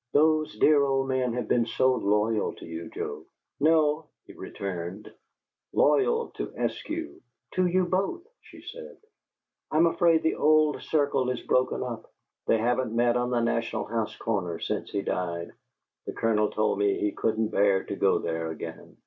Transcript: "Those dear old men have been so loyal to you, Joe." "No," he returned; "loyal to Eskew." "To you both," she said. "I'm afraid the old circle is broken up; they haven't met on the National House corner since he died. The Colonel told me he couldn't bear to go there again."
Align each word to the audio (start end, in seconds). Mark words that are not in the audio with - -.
"Those 0.13 0.57
dear 0.57 0.83
old 0.83 1.07
men 1.09 1.33
have 1.33 1.47
been 1.47 1.67
so 1.67 1.93
loyal 1.93 2.53
to 2.55 2.65
you, 2.65 2.89
Joe." 2.89 3.23
"No," 3.59 4.07
he 4.25 4.33
returned; 4.33 5.13
"loyal 5.73 6.29
to 6.37 6.47
Eskew." 6.57 7.21
"To 7.53 7.67
you 7.67 7.85
both," 7.85 8.23
she 8.41 8.63
said. 8.63 8.97
"I'm 9.69 9.85
afraid 9.85 10.23
the 10.23 10.37
old 10.37 10.81
circle 10.81 11.29
is 11.29 11.41
broken 11.43 11.83
up; 11.83 12.11
they 12.47 12.57
haven't 12.57 12.95
met 12.95 13.15
on 13.15 13.29
the 13.29 13.41
National 13.41 13.85
House 13.85 14.15
corner 14.15 14.57
since 14.57 14.89
he 14.89 15.03
died. 15.03 15.51
The 16.07 16.13
Colonel 16.13 16.49
told 16.49 16.79
me 16.79 16.97
he 16.97 17.11
couldn't 17.11 17.49
bear 17.49 17.83
to 17.83 17.95
go 17.95 18.17
there 18.17 18.49
again." 18.49 18.97